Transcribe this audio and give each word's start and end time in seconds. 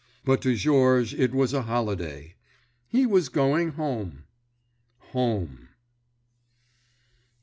But 0.25 0.41
to 0.41 0.55
Georges 0.55 1.13
it 1.13 1.31
was 1.31 1.53
a 1.53 1.61
holiday. 1.61 2.33
He 2.87 3.05
was 3.05 3.29
going 3.29 3.73
home! 3.73 4.23
Home. 5.11 5.69